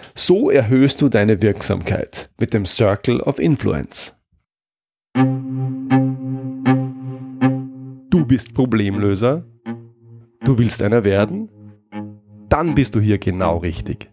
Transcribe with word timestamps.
So 0.00 0.50
erhöhst 0.50 1.00
du 1.02 1.08
deine 1.08 1.42
Wirksamkeit 1.42 2.30
mit 2.38 2.54
dem 2.54 2.66
Circle 2.66 3.20
of 3.20 3.38
Influence. 3.38 4.16
Du 8.10 8.24
bist 8.26 8.54
Problemlöser? 8.54 9.44
Du 10.44 10.58
willst 10.58 10.82
einer 10.82 11.04
werden? 11.04 11.50
Dann 12.48 12.74
bist 12.74 12.94
du 12.94 13.00
hier 13.00 13.18
genau 13.18 13.58
richtig. 13.58 14.10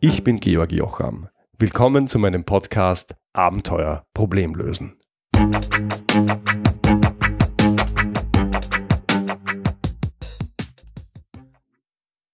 Ich 0.00 0.24
bin 0.24 0.36
Georg 0.36 0.72
Jocham. 0.72 1.28
Willkommen 1.58 2.06
zu 2.06 2.18
meinem 2.18 2.44
Podcast 2.44 3.14
Abenteuer 3.32 4.04
Problemlösen. 4.14 4.96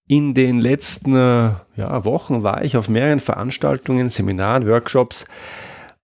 In 0.09 0.35
den 0.35 0.61
letzten 0.61 1.15
äh, 1.17 1.55
ja, 1.77 2.05
Wochen 2.05 2.45
war 2.45 2.65
ich 2.65 2.77
auf 2.77 2.89
mehreren 2.89 3.19
Veranstaltungen, 3.19 4.09
Seminaren, 4.09 4.67
Workshops 4.67 5.25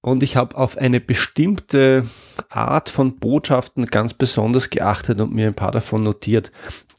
und 0.01 0.25
ich 0.25 0.37
habe 0.37 0.57
auf 0.57 0.77
eine 0.77 1.01
bestimmte 1.01 2.05
Art 2.49 2.89
von 2.89 3.19
Botschaften 3.19 3.87
ganz 3.87 4.15
besonders 4.15 4.71
geachtet 4.71 5.21
und 5.21 5.33
mir 5.33 5.47
ein 5.47 5.55
paar 5.55 5.71
davon 5.71 6.03
notiert. 6.03 6.51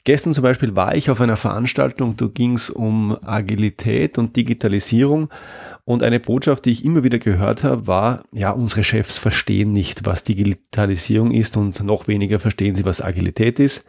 Gestern 0.06 0.34
zum 0.34 0.44
Beispiel 0.44 0.78
war 0.78 0.96
ich 0.96 1.10
auf 1.10 1.20
einer 1.20 1.36
Veranstaltung, 1.36 2.16
da 2.16 2.28
ging 2.28 2.54
es 2.54 2.70
um 2.70 3.18
Agilität 3.22 4.18
und 4.18 4.38
Digitalisierung 4.38 5.30
und 5.84 6.04
eine 6.04 6.22
Botschaft, 6.22 6.64
die 6.64 6.72
ich 6.72 6.86
immer 6.86 7.04
wieder 7.04 7.20
gehört 7.20 7.66
habe, 7.66 7.86
war, 7.86 8.24
ja, 8.32 8.52
unsere 8.52 8.86
Chefs 8.86 9.18
verstehen 9.18 9.74
nicht, 9.74 10.06
was 10.06 10.24
Digitalisierung 10.24 11.32
ist 11.32 11.58
und 11.58 11.84
noch 11.84 12.08
weniger 12.08 12.40
verstehen 12.40 12.76
sie, 12.76 12.86
was 12.86 13.02
Agilität 13.02 13.60
ist. 13.60 13.86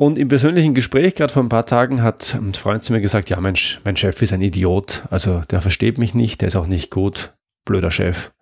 Und 0.00 0.16
im 0.16 0.28
persönlichen 0.28 0.72
Gespräch, 0.72 1.14
gerade 1.14 1.30
vor 1.30 1.42
ein 1.42 1.50
paar 1.50 1.66
Tagen, 1.66 2.02
hat 2.02 2.34
ein 2.34 2.54
Freund 2.54 2.82
zu 2.82 2.94
mir 2.94 3.02
gesagt, 3.02 3.28
ja, 3.28 3.38
mein, 3.38 3.54
mein 3.84 3.96
Chef 3.98 4.22
ist 4.22 4.32
ein 4.32 4.40
Idiot. 4.40 5.02
Also 5.10 5.42
der 5.50 5.60
versteht 5.60 5.98
mich 5.98 6.14
nicht, 6.14 6.40
der 6.40 6.48
ist 6.48 6.56
auch 6.56 6.66
nicht 6.66 6.90
gut. 6.90 7.34
Blöder 7.66 7.90
Chef. 7.90 8.32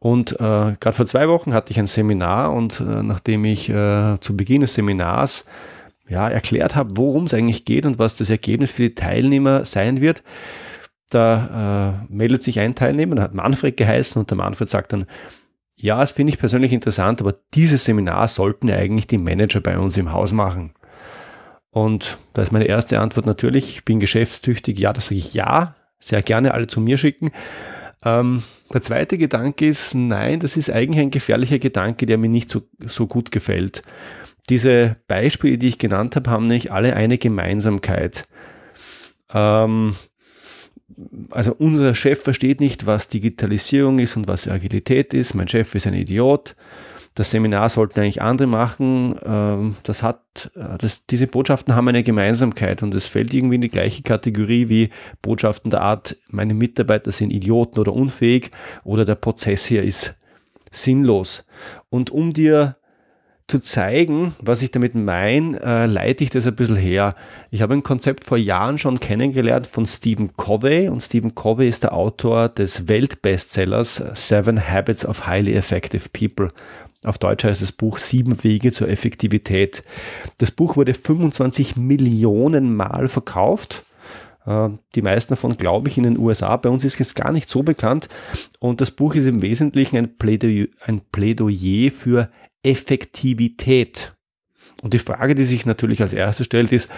Und 0.00 0.32
äh, 0.32 0.74
gerade 0.80 0.92
vor 0.92 1.06
zwei 1.06 1.28
Wochen 1.28 1.54
hatte 1.54 1.70
ich 1.70 1.78
ein 1.78 1.86
Seminar 1.86 2.52
und 2.52 2.80
äh, 2.80 3.04
nachdem 3.04 3.44
ich 3.44 3.68
äh, 3.68 4.18
zu 4.20 4.36
Beginn 4.36 4.62
des 4.62 4.74
Seminars 4.74 5.44
ja, 6.08 6.28
erklärt 6.28 6.74
habe, 6.74 6.96
worum 6.96 7.26
es 7.26 7.34
eigentlich 7.34 7.64
geht 7.64 7.86
und 7.86 8.00
was 8.00 8.16
das 8.16 8.28
Ergebnis 8.28 8.72
für 8.72 8.82
die 8.82 8.96
Teilnehmer 8.96 9.64
sein 9.64 10.00
wird, 10.00 10.24
da 11.08 12.00
äh, 12.10 12.12
meldet 12.12 12.42
sich 12.42 12.58
ein 12.58 12.74
Teilnehmer, 12.74 13.14
der 13.14 13.24
hat 13.24 13.34
Manfred 13.34 13.76
geheißen 13.76 14.18
und 14.18 14.28
der 14.28 14.38
Manfred 14.38 14.68
sagt 14.68 14.92
dann, 14.92 15.06
ja, 15.84 16.00
das 16.00 16.12
finde 16.12 16.32
ich 16.32 16.38
persönlich 16.38 16.72
interessant, 16.72 17.20
aber 17.20 17.34
dieses 17.52 17.84
Seminar 17.84 18.26
sollten 18.26 18.70
eigentlich 18.70 19.06
die 19.06 19.18
Manager 19.18 19.60
bei 19.60 19.78
uns 19.78 19.98
im 19.98 20.12
Haus 20.12 20.32
machen. 20.32 20.72
Und 21.68 22.16
da 22.32 22.40
ist 22.40 22.52
meine 22.52 22.64
erste 22.64 23.00
Antwort 23.00 23.26
natürlich, 23.26 23.68
ich 23.68 23.84
bin 23.84 24.00
geschäftstüchtig, 24.00 24.78
ja, 24.78 24.94
das 24.94 25.08
sage 25.08 25.16
ich 25.16 25.34
ja, 25.34 25.74
sehr 25.98 26.22
gerne 26.22 26.54
alle 26.54 26.68
zu 26.68 26.80
mir 26.80 26.96
schicken. 26.96 27.32
Ähm, 28.02 28.42
der 28.72 28.80
zweite 28.80 29.18
Gedanke 29.18 29.68
ist, 29.68 29.94
nein, 29.94 30.40
das 30.40 30.56
ist 30.56 30.70
eigentlich 30.70 31.02
ein 31.02 31.10
gefährlicher 31.10 31.58
Gedanke, 31.58 32.06
der 32.06 32.16
mir 32.16 32.30
nicht 32.30 32.50
so, 32.50 32.62
so 32.82 33.06
gut 33.06 33.30
gefällt. 33.30 33.82
Diese 34.48 34.96
Beispiele, 35.06 35.58
die 35.58 35.68
ich 35.68 35.78
genannt 35.78 36.16
habe, 36.16 36.30
haben 36.30 36.46
nicht 36.46 36.72
alle 36.72 36.96
eine 36.96 37.18
Gemeinsamkeit. 37.18 38.26
Ähm, 39.34 39.96
also 41.30 41.54
unser 41.58 41.94
Chef 41.94 42.22
versteht 42.22 42.60
nicht, 42.60 42.86
was 42.86 43.08
Digitalisierung 43.08 43.98
ist 43.98 44.16
und 44.16 44.28
was 44.28 44.48
Agilität 44.48 45.14
ist. 45.14 45.34
Mein 45.34 45.48
Chef 45.48 45.74
ist 45.74 45.86
ein 45.86 45.94
Idiot. 45.94 46.56
Das 47.14 47.30
Seminar 47.30 47.68
sollten 47.68 48.00
eigentlich 48.00 48.22
andere 48.22 48.48
machen. 48.48 49.14
Ähm, 49.24 49.76
das 49.84 50.02
hat, 50.02 50.50
äh, 50.56 50.76
das, 50.78 51.06
diese 51.06 51.26
Botschaften 51.26 51.74
haben 51.74 51.88
eine 51.88 52.02
Gemeinsamkeit 52.02 52.82
und 52.82 52.92
es 52.94 53.06
fällt 53.06 53.32
irgendwie 53.32 53.54
in 53.54 53.60
die 53.60 53.70
gleiche 53.70 54.02
Kategorie 54.02 54.68
wie 54.68 54.90
Botschaften 55.22 55.70
der 55.70 55.82
Art, 55.82 56.16
meine 56.28 56.54
Mitarbeiter 56.54 57.12
sind 57.12 57.30
Idioten 57.30 57.78
oder 57.78 57.92
unfähig 57.92 58.50
oder 58.82 59.04
der 59.04 59.14
Prozess 59.14 59.64
hier 59.64 59.82
ist 59.82 60.16
sinnlos. 60.72 61.46
Und 61.88 62.10
um 62.10 62.32
dir 62.32 62.76
zu 63.46 63.60
zeigen, 63.60 64.34
was 64.40 64.62
ich 64.62 64.70
damit 64.70 64.94
meine, 64.94 65.60
äh, 65.62 65.86
leite 65.86 66.24
ich 66.24 66.30
das 66.30 66.46
ein 66.46 66.56
bisschen 66.56 66.76
her. 66.76 67.14
Ich 67.50 67.60
habe 67.60 67.74
ein 67.74 67.82
Konzept 67.82 68.24
vor 68.24 68.38
Jahren 68.38 68.78
schon 68.78 69.00
kennengelernt 69.00 69.66
von 69.66 69.84
Stephen 69.84 70.34
Covey 70.36 70.88
und 70.88 71.00
Stephen 71.00 71.34
Covey 71.34 71.68
ist 71.68 71.82
der 71.82 71.92
Autor 71.92 72.48
des 72.48 72.88
Weltbestsellers 72.88 74.02
Seven 74.14 74.68
Habits 74.68 75.04
of 75.04 75.26
Highly 75.26 75.54
Effective 75.54 76.08
People. 76.10 76.52
Auf 77.04 77.18
Deutsch 77.18 77.44
heißt 77.44 77.60
das 77.60 77.72
Buch 77.72 77.98
Sieben 77.98 78.42
Wege 78.42 78.72
zur 78.72 78.88
Effektivität. 78.88 79.84
Das 80.38 80.50
Buch 80.50 80.76
wurde 80.76 80.94
25 80.94 81.76
Millionen 81.76 82.74
Mal 82.74 83.08
verkauft. 83.08 83.84
Äh, 84.46 84.70
die 84.94 85.02
meisten 85.02 85.30
davon, 85.30 85.58
glaube 85.58 85.90
ich, 85.90 85.98
in 85.98 86.04
den 86.04 86.18
USA. 86.18 86.56
Bei 86.56 86.70
uns 86.70 86.82
ist 86.82 86.98
es 86.98 87.14
gar 87.14 87.30
nicht 87.30 87.50
so 87.50 87.62
bekannt. 87.62 88.08
Und 88.58 88.80
das 88.80 88.90
Buch 88.90 89.14
ist 89.14 89.26
im 89.26 89.42
Wesentlichen 89.42 89.98
ein 89.98 90.16
Plädoyer, 90.16 90.66
ein 90.86 91.02
Plädoyer 91.12 91.90
für 91.90 92.30
Effektivität. 92.64 94.14
Und 94.82 94.94
die 94.94 94.98
Frage, 94.98 95.34
die 95.34 95.44
sich 95.44 95.66
natürlich 95.66 96.02
als 96.02 96.12
erstes 96.12 96.46
stellt, 96.46 96.72
ist, 96.72 96.90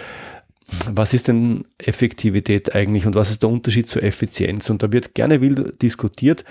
was 0.90 1.14
ist 1.14 1.28
denn 1.28 1.64
Effektivität 1.78 2.74
eigentlich 2.74 3.06
und 3.06 3.14
was 3.14 3.30
ist 3.30 3.42
der 3.42 3.50
Unterschied 3.50 3.88
zur 3.88 4.02
Effizienz? 4.02 4.68
Und 4.68 4.82
da 4.82 4.90
wird 4.90 5.14
gerne 5.14 5.40
wild 5.40 5.80
diskutiert. 5.82 6.44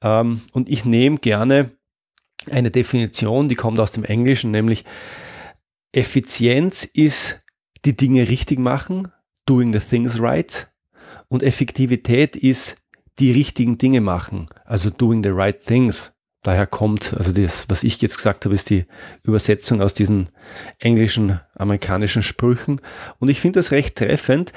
Ähm, 0.00 0.40
und 0.52 0.68
ich 0.70 0.84
nehme 0.84 1.18
gerne 1.18 1.72
eine 2.50 2.70
Definition, 2.70 3.48
die 3.48 3.56
kommt 3.56 3.80
aus 3.80 3.92
dem 3.92 4.04
Englischen, 4.04 4.50
nämlich 4.50 4.84
Effizienz 5.92 6.84
ist 6.84 7.40
die 7.84 7.96
Dinge 7.96 8.28
richtig 8.28 8.58
machen, 8.58 9.08
doing 9.44 9.72
the 9.72 9.80
things 9.80 10.20
right. 10.20 10.70
Und 11.28 11.42
Effektivität 11.42 12.36
ist 12.36 12.76
die 13.18 13.32
richtigen 13.32 13.78
Dinge 13.78 14.00
machen, 14.00 14.46
also 14.64 14.90
doing 14.90 15.22
the 15.22 15.30
right 15.30 15.58
things 15.62 16.14
daher 16.42 16.66
kommt. 16.66 17.14
Also 17.16 17.32
das, 17.32 17.66
was 17.68 17.84
ich 17.84 18.00
jetzt 18.00 18.16
gesagt 18.16 18.44
habe, 18.44 18.54
ist 18.54 18.70
die 18.70 18.86
Übersetzung 19.22 19.82
aus 19.82 19.94
diesen 19.94 20.28
englischen, 20.78 21.40
amerikanischen 21.54 22.22
Sprüchen. 22.22 22.80
Und 23.18 23.28
ich 23.28 23.40
finde 23.40 23.58
das 23.58 23.72
recht 23.72 23.96
treffend, 23.96 24.52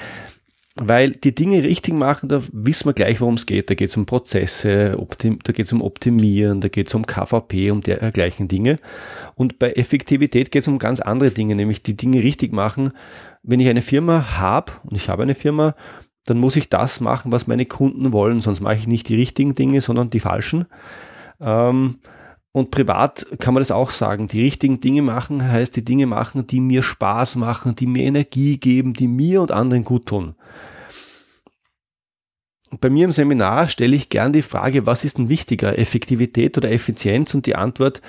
weil 0.75 1.12
die 1.12 1.36
Dinge 1.36 1.64
richtig 1.64 1.94
machen, 1.94 2.30
da 2.30 2.42
wissen 2.53 2.86
wir 2.86 2.94
gleich, 2.94 3.19
worum 3.19 3.34
es 3.34 3.46
geht. 3.46 3.69
Da 3.69 3.74
geht 3.74 3.90
es 3.90 3.97
um 3.97 4.06
Prozesse, 4.06 4.97
da 5.44 5.53
geht 5.53 5.66
es 5.66 5.74
um 5.74 5.81
Optimieren, 5.81 6.62
da 6.62 6.69
geht 6.69 6.88
es 6.88 6.94
um 6.94 7.06
KVP, 7.06 7.72
um 7.72 7.81
dergleichen 7.81 8.48
Dinge. 8.48 8.80
Und 9.36 9.59
bei 9.59 9.74
Effektivität 9.74 10.52
geht 10.52 10.62
es 10.62 10.68
um 10.68 10.80
ganz 10.80 11.00
andere 11.02 11.31
Dinge, 11.31 11.56
nämlich 11.56 11.84
die 11.84 11.98
Dinge 11.98 12.24
richtig 12.24 12.53
machen. 12.53 12.92
Wenn 13.44 13.59
ich 13.59 13.68
eine 13.68 13.81
Firma 13.81 14.38
habe, 14.38 14.72
und 14.84 14.96
ich 14.96 15.09
habe 15.09 15.24
eine 15.24 15.36
Firma, 15.36 15.75
dann 16.25 16.38
muss 16.38 16.56
ich 16.56 16.69
das 16.69 17.00
machen, 17.00 17.31
was 17.31 17.48
meine 17.48 17.66
Kunden 17.66 18.13
wollen, 18.13 18.42
sonst 18.42 18.62
mache 18.62 18.75
ich 18.75 18.88
nicht 18.88 19.09
die 19.09 19.16
richtigen 19.16 19.56
Dinge, 19.56 19.81
sondern 19.81 20.09
die 20.09 20.19
falschen. 20.19 20.68
Ähm, 21.41 22.00
und 22.53 22.72
privat 22.72 23.25
kann 23.40 23.53
man 23.53 23.62
das 23.62 23.72
auch 23.72 23.91
sagen. 23.91 24.28
Die 24.28 24.41
richtigen 24.41 24.79
Dinge 24.81 25.02
machen 25.02 25.44
heißt 25.47 25.75
die 25.75 25.85
Dinge 25.85 26.06
machen, 26.06 26.47
die 26.47 26.59
mir 26.59 26.84
Spaß 26.84 27.38
machen, 27.38 27.75
die 27.75 27.88
mir 27.88 28.03
Energie 28.03 28.57
geben, 28.57 28.94
die 28.94 29.07
mir 29.07 29.41
und 29.41 29.51
anderen 29.51 29.85
gut 29.85 30.07
tun. 30.07 30.35
Bei 32.80 32.90
mir 32.90 33.06
im 33.06 33.12
Seminar 33.12 33.68
stelle 33.68 33.96
ich 33.96 34.09
gern 34.09 34.34
die 34.34 34.41
Frage, 34.41 34.85
was 34.85 35.03
ist 35.03 35.18
denn 35.18 35.30
wichtiger, 35.30 35.78
Effektivität 35.78 36.57
oder 36.57 36.72
Effizienz? 36.72 37.34
Und 37.34 37.46
die 37.46 37.56
Antwort 37.56 38.01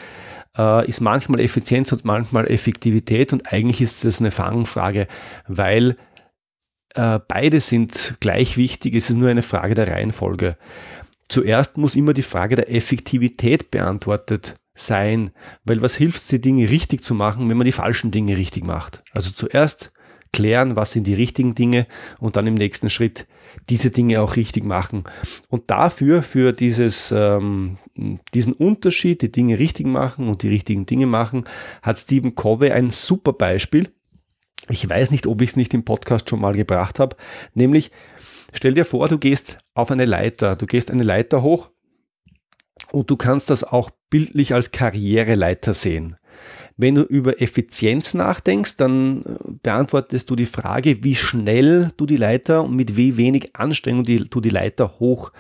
äh, 0.56 0.88
ist 0.88 1.00
manchmal 1.00 1.41
Effizienz 1.41 1.92
und 1.92 2.04
manchmal 2.04 2.48
Effektivität. 2.48 3.32
Und 3.32 3.53
eigentlich 3.53 3.81
ist 3.81 4.04
das 4.04 4.21
eine 4.21 4.31
Fangfrage, 4.31 5.09
weil 5.48 5.97
äh, 6.94 7.19
beide 7.26 7.60
sind 7.60 8.16
gleich 8.21 8.56
wichtig. 8.56 8.94
Es 8.94 9.10
ist 9.10 9.16
nur 9.16 9.31
eine 9.31 9.42
Frage 9.42 9.75
der 9.75 9.88
Reihenfolge. 9.88 10.56
Zuerst 11.32 11.78
muss 11.78 11.97
immer 11.97 12.12
die 12.12 12.20
Frage 12.20 12.56
der 12.56 12.70
Effektivität 12.70 13.70
beantwortet 13.70 14.56
sein, 14.75 15.31
weil 15.65 15.81
was 15.81 15.94
hilft 15.94 16.19
es, 16.19 16.26
die 16.26 16.43
Dinge 16.43 16.69
richtig 16.69 17.04
zu 17.04 17.15
machen, 17.15 17.48
wenn 17.48 17.56
man 17.56 17.65
die 17.65 17.72
falschen 17.72 18.10
Dinge 18.10 18.37
richtig 18.37 18.65
macht? 18.65 19.03
Also 19.15 19.31
zuerst 19.31 19.94
klären, 20.34 20.76
was 20.76 20.92
sind 20.92 21.06
die 21.06 21.15
richtigen 21.15 21.54
Dinge 21.54 21.87
und 22.21 22.37
dann 22.37 22.47
im 22.47 22.53
nächsten 22.53 22.91
Schritt 22.91 23.27
diese 23.71 23.91
Dinge 23.91 24.21
auch 24.21 24.36
richtig 24.36 24.66
machen. 24.66 25.04
Und 25.48 25.71
dafür, 25.71 26.21
für 26.21 26.53
dieses, 26.53 27.15
ähm, 27.16 27.78
diesen 28.34 28.53
Unterschied, 28.53 29.22
die 29.22 29.33
Dinge 29.33 29.59
richtig 29.59 29.86
machen 29.86 30.28
und 30.28 30.42
die 30.42 30.51
richtigen 30.51 30.84
Dinge 30.84 31.07
machen, 31.07 31.47
hat 31.80 31.98
Stephen 31.98 32.34
Covey 32.34 32.72
ein 32.72 32.91
super 32.91 33.33
Beispiel. 33.33 33.89
Ich 34.68 34.86
weiß 34.86 35.10
nicht, 35.10 35.27
ob 35.27 35.41
ich 35.41 35.48
es 35.48 35.57
nicht 35.57 35.72
im 35.72 35.86
Podcast 35.86 36.28
schon 36.28 36.42
mal 36.42 36.53
gebracht 36.53 36.98
habe, 36.98 37.16
nämlich 37.54 37.91
Stell 38.53 38.75
dir 38.75 38.84
vor, 38.84 39.09
du 39.09 39.19
gehst 39.19 39.59
auf 39.75 39.91
eine 39.91 40.04
Leiter, 40.04 40.57
du 40.57 40.66
gehst 40.66 40.91
eine 40.91 41.03
Leiter 41.03 41.43
hoch 41.43 41.71
und 42.93 43.10
du 43.10 43.16
kannst 43.16 43.51
das 43.51 43.65
auch 43.65 43.91
bildlich 44.10 44.54
als 44.54 44.71
Karriereleiter 44.71 45.75
sehen. 45.75 46.16
Wenn 46.77 46.95
du 46.95 47.03
über 47.03 47.41
Effizienz 47.41 48.15
nachdenkst, 48.15 48.77
dann 48.77 49.22
äh, 49.22 49.53
beantwortest 49.63 50.31
du 50.31 50.37
die 50.37 50.47
Frage, 50.47 51.04
wie 51.04 51.15
schnell 51.15 51.91
du 51.97 52.07
die 52.07 52.16
Leiter 52.16 52.65
und 52.65 52.77
mit 52.77 52.97
wie 52.97 53.16
wenig 53.16 53.54
Anstrengung 53.54 54.04
die, 54.04 54.28
du 54.28 54.41
die 54.41 54.51
Leiter 54.51 54.98
hoch 54.98 55.33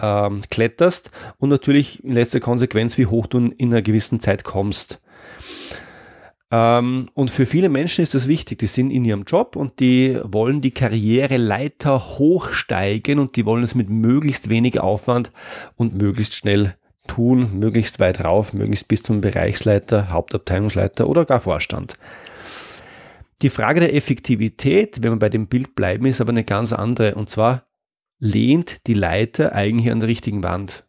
ähm, 0.00 0.42
kletterst 0.50 1.10
und 1.38 1.50
natürlich 1.50 2.02
in 2.02 2.12
letzter 2.12 2.40
Konsequenz, 2.40 2.98
wie 2.98 3.06
hoch 3.06 3.26
du 3.26 3.38
in 3.38 3.70
einer 3.70 3.82
gewissen 3.82 4.20
Zeit 4.20 4.44
kommst. 4.44 5.00
Ähm, 6.50 7.08
und 7.14 7.30
für 7.30 7.46
viele 7.46 7.68
Menschen 7.68 8.02
ist 8.02 8.14
das 8.14 8.26
wichtig. 8.26 8.58
Die 8.58 8.66
sind 8.66 8.90
in 8.90 9.04
ihrem 9.04 9.24
Job 9.24 9.56
und 9.56 9.78
die 9.80 10.20
wollen 10.24 10.60
die 10.60 10.72
Karriereleiter 10.72 12.18
hochsteigen 12.18 13.18
und 13.18 13.36
die 13.36 13.46
wollen 13.46 13.62
es 13.62 13.74
mit 13.74 13.88
möglichst 13.88 14.48
wenig 14.48 14.80
Aufwand 14.80 15.30
und 15.76 15.94
möglichst 15.94 16.34
schnell 16.34 16.74
tun, 17.06 17.58
möglichst 17.58 17.98
weit 18.00 18.24
rauf, 18.24 18.52
möglichst 18.52 18.88
bis 18.88 19.02
zum 19.02 19.20
Bereichsleiter, 19.20 20.10
Hauptabteilungsleiter 20.10 21.08
oder 21.08 21.24
gar 21.24 21.40
Vorstand. 21.40 21.94
Die 23.42 23.50
Frage 23.50 23.80
der 23.80 23.94
Effektivität, 23.94 25.02
wenn 25.02 25.12
wir 25.12 25.18
bei 25.18 25.28
dem 25.30 25.46
Bild 25.46 25.74
bleiben, 25.74 26.04
ist 26.06 26.20
aber 26.20 26.30
eine 26.30 26.44
ganz 26.44 26.72
andere. 26.72 27.14
Und 27.14 27.30
zwar 27.30 27.66
lehnt 28.18 28.86
die 28.86 28.94
Leiter 28.94 29.52
eigentlich 29.54 29.90
an 29.90 30.00
der 30.00 30.08
richtigen 30.08 30.42
Wand. 30.42 30.86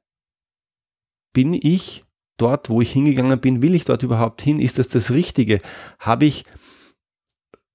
Bin 1.33 1.53
ich 1.53 2.03
dort, 2.41 2.69
wo 2.69 2.81
ich 2.81 2.91
hingegangen 2.91 3.39
bin, 3.39 3.61
will 3.61 3.75
ich 3.75 3.85
dort 3.85 4.03
überhaupt 4.03 4.41
hin? 4.41 4.59
Ist 4.59 4.79
das 4.79 4.87
das 4.87 5.11
Richtige? 5.11 5.61
Habe 5.99 6.25
ich 6.25 6.45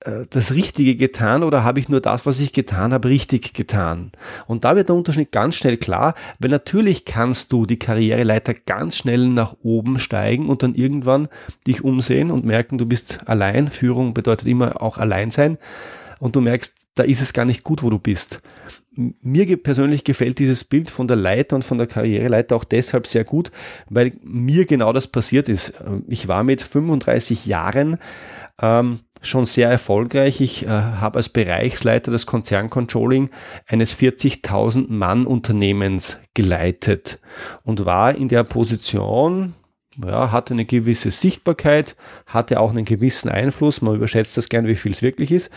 äh, 0.01 0.27
das 0.31 0.55
Richtige 0.55 0.97
getan 0.97 1.43
oder 1.43 1.65
habe 1.65 1.81
ich 1.81 1.89
nur 1.89 2.01
das, 2.01 2.27
was 2.27 2.41
ich 2.41 2.53
getan 2.53 2.93
habe, 2.93 3.09
richtig 3.09 3.55
getan? 3.55 4.13
Und 4.47 4.65
da 4.65 4.77
wird 4.77 4.89
der 4.89 4.97
Unterschied 4.97 5.33
ganz 5.33 5.57
schnell 5.57 5.77
klar, 5.77 6.15
weil 6.39 6.51
natürlich 6.51 7.05
kannst 7.05 7.53
du 7.53 7.67
die 7.67 7.79
Karriereleiter 7.79 8.55
ganz 8.55 8.97
schnell 8.97 9.29
nach 9.29 9.57
oben 9.63 9.99
steigen 9.99 10.49
und 10.49 10.63
dann 10.63 10.75
irgendwann 10.75 11.29
dich 11.67 11.85
umsehen 11.85 12.31
und 12.31 12.45
merken, 12.45 12.79
du 12.79 12.87
bist 12.87 13.21
allein. 13.27 13.69
Führung 13.69 14.15
bedeutet 14.15 14.49
immer 14.49 14.83
auch 14.83 14.99
allein 14.99 15.31
sein. 15.31 15.59
Und 16.19 16.35
du 16.35 16.41
merkst, 16.41 16.75
da 16.95 17.03
ist 17.03 17.21
es 17.21 17.35
gar 17.35 17.45
nicht 17.45 17.63
gut, 17.63 17.83
wo 17.83 17.91
du 17.91 17.99
bist 17.99 18.41
mir 18.97 19.63
persönlich 19.63 20.05
gefällt 20.05 20.39
dieses 20.39 20.65
Bild 20.65 20.91
von 20.91 21.07
der 21.07 21.17
Leiter 21.17 21.57
und 21.57 21.63
von 21.63 21.79
der 21.79 21.87
Karriereleiter 21.87 22.57
auch 22.57 22.65
deshalb 22.65 23.07
sehr 23.07 23.25
gut, 23.25 23.51
weil 23.89 24.13
mir 24.23 24.67
genau 24.67 24.93
das 24.93 25.07
passiert 25.07 25.49
ist. 25.49 25.75
Ich 26.09 26.29
war 26.29 26.43
mit 26.43 26.63
35 26.63 27.47
Jahren 27.47 27.99
ähm, 28.61 29.01
schon 29.23 29.45
sehr 29.45 29.71
erfolgreich. 29.71 30.41
Ich 30.41 30.65
äh, 30.65 30.69
habe 30.69 31.19
als 31.19 31.29
Bereichsleiter 31.29 32.11
des 32.11 32.27
Konzerncontrolling 32.27 33.31
eines 33.67 33.99
40.000 33.99 34.91
Mann 34.91 35.27
Unternehmens 35.27 36.19
geleitet 36.35 37.19
und 37.63 37.85
war 37.85 38.15
in 38.15 38.29
der 38.29 38.45
Position, 38.45 39.55
ja, 40.03 40.31
hatte 40.33 40.55
eine 40.55 40.65
gewisse 40.65 41.11
Sichtbarkeit, 41.11 41.97
hatte 42.27 42.61
auch 42.61 42.71
einen 42.71 42.85
gewissen 42.85 43.29
Einfluss. 43.29 43.83
Man 43.83 43.97
überschätzt 43.97 44.37
das 44.37 44.49
gern, 44.49 44.67
wie 44.67 44.75
viel 44.75 44.93
es 44.93 45.03
wirklich 45.03 45.33
ist. 45.33 45.51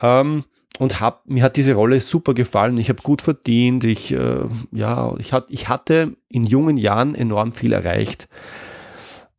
Ähm, 0.00 0.44
und 0.78 1.00
hab, 1.00 1.28
mir 1.28 1.42
hat 1.42 1.56
diese 1.56 1.74
Rolle 1.74 2.00
super 2.00 2.34
gefallen. 2.34 2.76
Ich 2.78 2.88
habe 2.88 3.02
gut 3.02 3.22
verdient. 3.22 3.84
Ich, 3.84 4.12
äh, 4.12 4.40
ja, 4.70 5.14
ich, 5.18 5.32
hat, 5.32 5.46
ich 5.48 5.68
hatte 5.68 6.16
in 6.28 6.44
jungen 6.44 6.76
Jahren 6.76 7.14
enorm 7.14 7.52
viel 7.52 7.72
erreicht. 7.72 8.28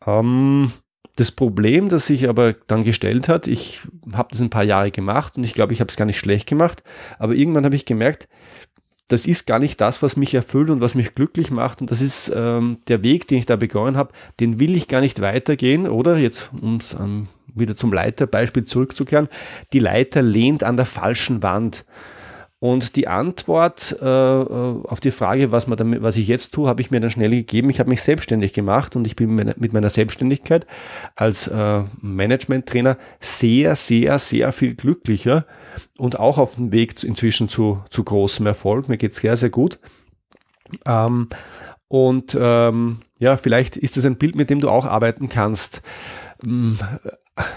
Ähm, 0.05 0.71
das 1.15 1.31
Problem, 1.31 1.89
das 1.89 2.07
sich 2.07 2.27
aber 2.27 2.53
dann 2.53 2.83
gestellt 2.83 3.29
hat, 3.29 3.47
ich 3.47 3.81
habe 4.13 4.29
das 4.31 4.41
ein 4.41 4.49
paar 4.49 4.63
Jahre 4.63 4.89
gemacht 4.89 5.37
und 5.37 5.43
ich 5.43 5.53
glaube, 5.53 5.73
ich 5.73 5.79
habe 5.79 5.89
es 5.89 5.95
gar 5.95 6.05
nicht 6.05 6.17
schlecht 6.17 6.49
gemacht, 6.49 6.81
aber 7.19 7.35
irgendwann 7.35 7.65
habe 7.65 7.75
ich 7.75 7.85
gemerkt, 7.85 8.27
das 9.09 9.27
ist 9.27 9.45
gar 9.45 9.59
nicht 9.59 9.79
das, 9.79 10.01
was 10.01 10.15
mich 10.15 10.33
erfüllt 10.33 10.69
und 10.69 10.81
was 10.81 10.95
mich 10.95 11.13
glücklich 11.13 11.51
macht. 11.51 11.81
Und 11.81 11.91
das 11.91 12.01
ist 12.01 12.31
ähm, 12.33 12.77
der 12.87 13.03
Weg, 13.03 13.27
den 13.27 13.37
ich 13.37 13.45
da 13.45 13.57
begonnen 13.57 13.97
habe, 13.97 14.13
den 14.39 14.59
will 14.59 14.75
ich 14.75 14.87
gar 14.87 15.01
nicht 15.01 15.21
weitergehen. 15.21 15.87
Oder 15.87 16.17
jetzt, 16.17 16.49
um 16.59 16.79
ähm, 16.99 17.27
wieder 17.55 17.75
zum 17.75 17.93
Leiterbeispiel 17.93 18.65
zurückzukehren, 18.65 19.29
die 19.73 19.79
Leiter 19.79 20.21
lehnt 20.21 20.63
an 20.63 20.77
der 20.77 20.85
falschen 20.85 21.43
Wand. 21.43 21.85
Und 22.63 22.95
die 22.95 23.09
Antwort 23.09 23.97
äh, 24.01 24.05
äh, 24.05 24.45
auf 24.45 25.01
die 25.01 25.11
Frage, 25.11 25.51
was, 25.51 25.67
man 25.67 25.77
damit, 25.77 26.01
was 26.01 26.15
ich 26.15 26.29
jetzt 26.29 26.53
tue, 26.53 26.69
habe 26.69 26.81
ich 26.81 26.91
mir 26.91 27.01
dann 27.01 27.09
schnell 27.09 27.31
gegeben. 27.31 27.69
Ich 27.69 27.81
habe 27.81 27.89
mich 27.89 28.01
selbstständig 28.01 28.53
gemacht 28.53 28.95
und 28.95 29.05
ich 29.05 29.17
bin 29.17 29.35
mit 29.35 29.73
meiner 29.73 29.89
Selbstständigkeit 29.89 30.65
als 31.17 31.49
äh, 31.49 31.83
Management-Trainer 31.99 32.97
sehr, 33.19 33.75
sehr, 33.75 34.17
sehr 34.17 34.53
viel 34.53 34.75
glücklicher 34.75 35.45
und 35.97 36.17
auch 36.17 36.37
auf 36.37 36.55
dem 36.55 36.71
Weg 36.71 37.03
inzwischen 37.03 37.49
zu, 37.49 37.83
zu 37.89 38.05
großem 38.05 38.45
Erfolg. 38.45 38.87
Mir 38.87 38.95
geht 38.95 39.11
es 39.11 39.17
sehr, 39.17 39.35
sehr 39.35 39.49
gut. 39.49 39.77
Ähm, 40.85 41.27
und 41.89 42.37
ähm, 42.39 42.99
ja, 43.19 43.35
vielleicht 43.35 43.75
ist 43.75 43.97
das 43.97 44.05
ein 44.05 44.15
Bild, 44.15 44.37
mit 44.37 44.49
dem 44.49 44.61
du 44.61 44.69
auch 44.69 44.85
arbeiten 44.85 45.27
kannst. 45.27 45.81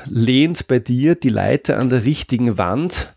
Lehnt 0.06 0.66
bei 0.68 0.78
dir 0.78 1.14
die 1.14 1.28
Leiter 1.28 1.78
an 1.78 1.88
der 1.88 2.04
richtigen 2.04 2.58
Wand? 2.58 3.14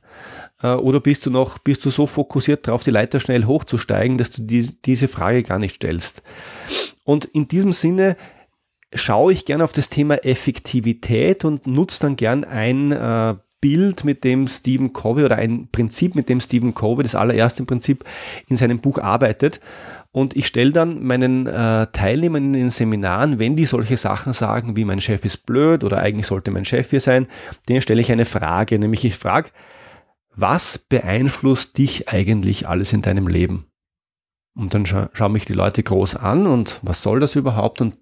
Äh, 0.62 0.74
oder 0.74 1.00
bist 1.00 1.26
du 1.26 1.32
noch, 1.32 1.58
bist 1.60 1.86
du 1.86 1.90
so 1.90 2.06
fokussiert 2.06 2.68
darauf, 2.68 2.84
die 2.84 2.92
Leiter 2.92 3.20
schnell 3.20 3.46
hochzusteigen, 3.46 4.18
dass 4.18 4.32
du 4.32 4.42
die, 4.42 4.70
diese 4.86 5.08
Frage 5.08 5.44
gar 5.44 5.60
nicht 5.60 5.76
stellst? 5.76 6.24
Und 7.04 7.26
in 7.26 7.48
diesem 7.48 7.72
Sinne 7.72 8.18
schaue 8.94 9.34
ich 9.34 9.46
gerne 9.46 9.64
auf 9.64 9.72
das 9.72 9.90
Thema 9.90 10.16
Effektivität 10.26 11.46
und 11.46 11.68
nutze 11.68 12.02
dann 12.02 12.16
gern 12.16 12.44
ein 12.44 12.92
äh, 12.92 13.36
Bild, 13.62 14.06
mit 14.06 14.24
dem 14.24 14.48
Stephen 14.48 14.94
Covey 14.94 15.26
oder 15.26 15.36
ein 15.36 15.68
Prinzip, 15.72 16.16
mit 16.16 16.30
dem 16.30 16.40
Stephen 16.40 16.74
Covey 16.74 17.04
das 17.04 17.16
allererste 17.16 17.66
Prinzip 17.66 18.06
in 18.48 18.56
seinem 18.56 18.80
Buch 18.80 19.00
arbeitet. 19.00 19.60
Und 20.12 20.36
ich 20.36 20.48
stelle 20.48 20.72
dann 20.72 21.04
meinen 21.04 21.46
äh, 21.46 21.88
Teilnehmern 21.92 22.46
in 22.46 22.54
den 22.54 22.70
Seminaren, 22.70 23.38
wenn 23.38 23.56
die 23.56 23.66
solche 23.66 23.96
Sachen 23.96 24.34
sagen, 24.34 24.76
wie 24.76 24.86
mein 24.86 25.00
Chef 25.00 25.24
ist 25.24 25.46
blöd 25.46 25.84
oder 25.84 26.00
eigentlich 26.00 26.26
sollte 26.26 26.50
mein 26.50 26.66
Chef 26.66 26.90
hier 26.90 27.02
sein, 27.02 27.28
denen 27.68 27.82
stelle 27.82 28.02
ich 28.02 28.12
eine 28.12 28.26
Frage, 28.26 28.80
nämlich 28.80 29.06
ich 29.06 29.16
frage, 29.16 29.52
was 30.36 30.80
beeinflusst 30.80 31.78
dich 31.78 32.10
eigentlich 32.10 32.68
alles 32.68 32.92
in 32.92 33.04
deinem 33.04 33.28
Leben? 33.28 33.66
Und 34.56 34.74
dann 34.74 34.86
scha 34.86 35.10
schauen 35.14 35.34
mich 35.34 35.46
die 35.46 35.54
Leute 35.54 35.84
groß 35.84 36.16
an 36.16 36.48
und 36.48 36.80
was 36.82 37.04
soll 37.04 37.20
das 37.20 37.36
überhaupt? 37.36 37.82
Und 37.82 37.98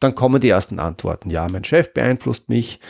dann 0.00 0.14
kommen 0.14 0.40
die 0.40 0.48
ersten 0.48 0.78
Antworten. 0.78 1.28
Ja, 1.28 1.46
mein 1.50 1.64
Chef 1.64 1.92
beeinflusst 1.92 2.48
mich, 2.48 2.80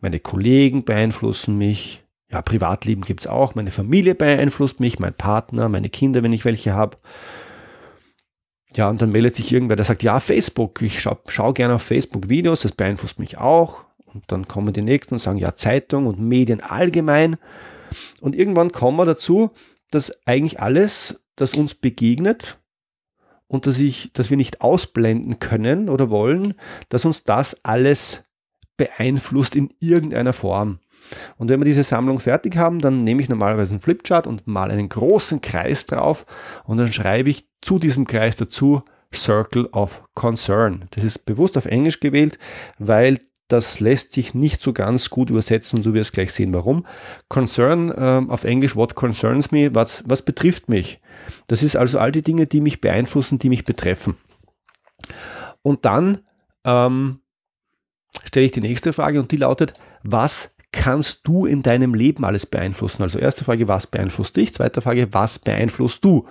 meine 0.00 0.20
Kollegen 0.20 0.84
beeinflussen 0.84 1.58
mich, 1.58 2.04
ja, 2.30 2.42
Privatleben 2.42 3.02
gibt's 3.02 3.26
auch, 3.26 3.54
meine 3.54 3.70
Familie 3.70 4.14
beeinflusst 4.14 4.80
mich, 4.80 4.98
mein 4.98 5.14
Partner, 5.14 5.68
meine 5.68 5.88
Kinder, 5.88 6.22
wenn 6.22 6.32
ich 6.32 6.44
welche 6.44 6.74
habe. 6.74 6.96
Ja, 8.76 8.90
und 8.90 9.00
dann 9.00 9.10
meldet 9.10 9.34
sich 9.34 9.52
irgendwer, 9.52 9.76
der 9.76 9.84
sagt, 9.84 10.02
ja, 10.02 10.20
Facebook, 10.20 10.82
ich 10.82 11.00
schaue 11.00 11.18
schau 11.28 11.52
gerne 11.52 11.74
auf 11.74 11.82
Facebook 11.82 12.28
Videos, 12.28 12.62
das 12.62 12.72
beeinflusst 12.72 13.18
mich 13.18 13.38
auch. 13.38 13.84
Und 14.12 14.24
dann 14.28 14.48
kommen 14.48 14.72
die 14.72 14.82
nächsten 14.82 15.14
und 15.14 15.20
sagen, 15.20 15.38
ja, 15.38 15.54
Zeitung 15.54 16.06
und 16.06 16.20
Medien 16.20 16.60
allgemein. 16.60 17.36
Und 18.20 18.34
irgendwann 18.34 18.72
kommen 18.72 18.98
wir 18.98 19.04
dazu, 19.04 19.50
dass 19.90 20.26
eigentlich 20.26 20.60
alles, 20.60 21.20
das 21.36 21.54
uns 21.54 21.74
begegnet 21.74 22.58
und 23.46 23.66
dass, 23.66 23.78
ich, 23.78 24.12
dass 24.12 24.30
wir 24.30 24.36
nicht 24.36 24.60
ausblenden 24.60 25.38
können 25.38 25.88
oder 25.88 26.10
wollen, 26.10 26.54
dass 26.88 27.04
uns 27.04 27.24
das 27.24 27.64
alles 27.64 28.24
beeinflusst 28.76 29.56
in 29.56 29.72
irgendeiner 29.80 30.32
Form. 30.32 30.78
Und 31.36 31.48
wenn 31.50 31.60
wir 31.60 31.64
diese 31.64 31.82
Sammlung 31.82 32.20
fertig 32.20 32.56
haben, 32.56 32.78
dann 32.80 33.04
nehme 33.04 33.22
ich 33.22 33.28
normalerweise 33.28 33.74
einen 33.74 33.80
Flipchart 33.80 34.26
und 34.26 34.46
mal 34.46 34.70
einen 34.70 34.88
großen 34.88 35.40
Kreis 35.40 35.86
drauf 35.86 36.26
und 36.64 36.78
dann 36.78 36.92
schreibe 36.92 37.30
ich 37.30 37.48
zu 37.60 37.78
diesem 37.78 38.06
Kreis 38.06 38.36
dazu 38.36 38.82
Circle 39.14 39.66
of 39.72 40.02
Concern. 40.14 40.84
Das 40.90 41.04
ist 41.04 41.24
bewusst 41.24 41.56
auf 41.56 41.66
Englisch 41.66 42.00
gewählt, 42.00 42.38
weil 42.78 43.18
das 43.48 43.80
lässt 43.80 44.12
sich 44.12 44.34
nicht 44.34 44.60
so 44.60 44.74
ganz 44.74 45.08
gut 45.08 45.30
übersetzen 45.30 45.78
und 45.78 45.86
du 45.86 45.94
wirst 45.94 46.12
gleich 46.12 46.32
sehen, 46.32 46.52
warum. 46.52 46.86
Concern 47.28 47.90
äh, 47.90 48.30
auf 48.30 48.44
Englisch, 48.44 48.76
what 48.76 48.94
concerns 48.94 49.50
me, 49.50 49.74
was, 49.74 50.04
was 50.06 50.22
betrifft 50.22 50.68
mich. 50.68 51.00
Das 51.46 51.62
ist 51.62 51.74
also 51.74 51.98
all 51.98 52.12
die 52.12 52.22
Dinge, 52.22 52.46
die 52.46 52.60
mich 52.60 52.82
beeinflussen, 52.82 53.38
die 53.38 53.48
mich 53.48 53.64
betreffen. 53.64 54.16
Und 55.62 55.86
dann 55.86 56.20
ähm, 56.64 57.20
stelle 58.24 58.46
ich 58.46 58.52
die 58.52 58.60
nächste 58.60 58.92
Frage 58.92 59.18
und 59.18 59.32
die 59.32 59.38
lautet, 59.38 59.72
was 60.02 60.54
kannst 60.78 61.26
du 61.26 61.44
in 61.44 61.62
deinem 61.62 61.92
Leben 61.92 62.24
alles 62.24 62.46
beeinflussen? 62.46 63.02
Also 63.02 63.18
erste 63.18 63.44
Frage, 63.44 63.66
was 63.66 63.88
beeinflusst 63.88 64.36
dich? 64.36 64.54
Zweite 64.54 64.80
Frage, 64.80 65.08
was 65.12 65.40
beeinflusst 65.40 66.04
du? 66.04 66.26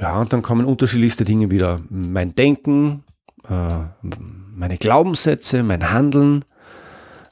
Ja, 0.00 0.18
und 0.18 0.32
dann 0.32 0.40
kommen 0.40 0.64
unterschiedlichste 0.64 1.24
Dinge 1.24 1.50
wieder. 1.50 1.80
Mein 1.90 2.34
Denken, 2.34 3.04
äh, 3.46 3.84
meine 4.54 4.78
Glaubenssätze, 4.78 5.62
mein 5.62 5.92
Handeln. 5.92 6.44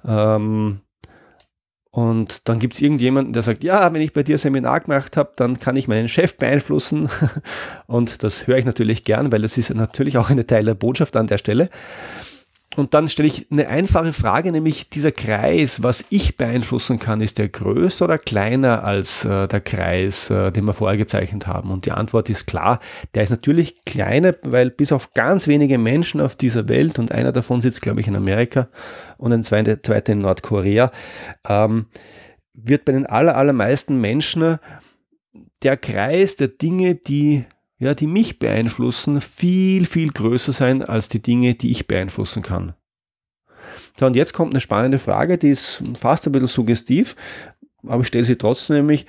Ähm, 0.05 0.81
und 1.91 2.49
dann 2.49 2.59
gibt 2.59 2.75
es 2.75 2.83
irgendjemanden, 2.83 3.33
der 3.33 3.43
sagt, 3.43 3.65
ja, 3.65 3.93
wenn 3.93 4.03
ich 4.03 4.13
bei 4.13 4.23
dir 4.23 4.37
Seminar 4.37 4.81
gemacht 4.81 5.17
habe, 5.17 5.33
dann 5.37 5.59
kann 5.59 5.77
ich 5.77 5.89
meinen 5.89 6.09
Chef 6.09 6.37
beeinflussen. 6.37 7.09
Und 7.87 8.23
das 8.23 8.47
höre 8.47 8.59
ich 8.59 8.65
natürlich 8.65 9.03
gern, 9.03 9.33
weil 9.33 9.43
das 9.43 9.59
ist 9.59 9.75
natürlich 9.75 10.17
auch 10.17 10.31
eine 10.31 10.47
Teil 10.47 10.67
der 10.67 10.75
Botschaft 10.75 11.17
an 11.17 11.27
der 11.27 11.39
Stelle. 11.39 11.69
Und 12.77 12.95
dann 12.95 13.09
stelle 13.09 13.27
ich 13.27 13.51
eine 13.51 13.67
einfache 13.67 14.13
Frage, 14.13 14.53
nämlich 14.53 14.89
dieser 14.89 15.11
Kreis, 15.11 15.83
was 15.83 16.05
ich 16.09 16.37
beeinflussen 16.37 17.01
kann, 17.01 17.21
ist 17.21 17.39
der 17.39 17.49
größer 17.49 18.05
oder 18.05 18.17
kleiner 18.17 18.85
als 18.85 19.25
äh, 19.25 19.49
der 19.49 19.61
Kreis, 19.61 20.31
äh, 20.31 20.53
den 20.53 20.67
wir 20.67 20.73
vorher 20.73 20.97
gezeichnet 20.97 21.49
haben? 21.49 21.73
Und 21.73 21.85
die 21.85 21.91
Antwort 21.91 22.31
ist 22.31 22.47
klar, 22.47 22.79
der 23.15 23.25
ist 23.25 23.31
natürlich 23.31 23.85
kleiner, 23.85 24.37
weil 24.43 24.71
bis 24.71 24.93
auf 24.93 25.15
ganz 25.15 25.49
wenige 25.49 25.79
Menschen 25.79 26.21
auf 26.21 26.37
dieser 26.37 26.69
Welt, 26.69 27.01
und 27.01 27.11
einer 27.11 27.33
davon 27.33 27.61
sitzt, 27.61 27.83
glaube 27.83 28.01
ich, 28.01 28.07
in 28.07 28.15
Amerika 28.15 28.69
und 29.19 29.33
ein 29.33 29.43
zweiter, 29.43 29.83
zweiter 29.83 30.13
in 30.13 30.21
Nordkorea, 30.21 30.93
ähm, 31.49 31.87
wird 32.55 32.85
bei 32.85 32.93
den 32.93 33.07
aller, 33.07 33.37
allermeisten 33.37 34.01
Menschen 34.01 34.59
der 35.65 35.77
Kreis 35.77 36.37
der 36.37 36.49
Dinge, 36.49 36.95
die 36.95 37.47
ja, 37.81 37.95
die 37.95 38.07
mich 38.07 38.39
beeinflussen, 38.39 39.21
viel, 39.23 39.87
viel 39.87 40.11
größer 40.11 40.53
sein 40.53 40.85
als 40.85 41.09
die 41.09 41.23
Dinge, 41.23 41.55
die 41.55 41.71
ich 41.71 41.89
beeinflussen 41.89 42.43
kann. 42.43 42.75
So, 43.99 44.07
und 44.07 44.17
jetzt 44.17 44.35
kommt 44.35 44.53
eine 44.53 44.61
spannende 44.61 44.99
Frage, 44.99 45.39
die 45.39 45.49
ist 45.49 45.83
fast 45.99 46.27
ein 46.27 46.33
bisschen 46.33 46.47
suggestiv, 46.47 47.17
aber 47.83 48.03
ich 48.03 48.07
stelle 48.07 48.25
sie 48.25 48.37
trotzdem 48.37 48.77
nämlich, 48.77 49.07